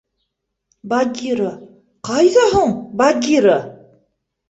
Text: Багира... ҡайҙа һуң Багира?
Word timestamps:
Багира... 0.93 1.53
ҡайҙа 2.11 2.49
һуң 2.57 2.77
Багира? 3.05 3.63